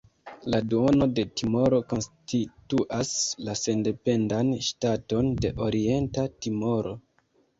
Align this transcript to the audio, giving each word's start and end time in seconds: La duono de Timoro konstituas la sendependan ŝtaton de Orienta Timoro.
La 0.51 0.59
duono 0.69 1.07
de 1.17 1.23
Timoro 1.39 1.81
konstituas 1.91 3.11
la 3.49 3.55
sendependan 3.61 4.49
ŝtaton 4.69 5.29
de 5.45 5.51
Orienta 5.67 6.27
Timoro. 6.47 6.95